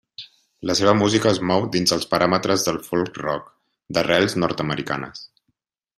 La 0.69 0.75
seva 0.79 0.93
música 1.01 1.29
es 1.31 1.41
mou 1.51 1.67
dins 1.75 1.93
els 1.97 2.09
paràmetres 2.15 2.65
del 2.69 2.81
folk-rock 2.89 3.53
d'arrels 3.99 4.37
nord-americanes. 4.45 5.23